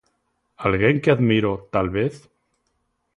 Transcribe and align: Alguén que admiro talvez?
Alguén 0.65 0.95
que 1.03 1.11
admiro 1.15 1.53
talvez? 1.73 2.13